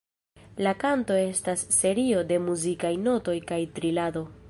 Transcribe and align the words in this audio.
La 0.67 0.71
kanto 0.83 1.17
estas 1.25 1.65
serio 1.77 2.25
de 2.33 2.41
muzikaj 2.49 2.93
notoj 3.07 3.41
kaj 3.53 3.65
trilado. 3.79 4.31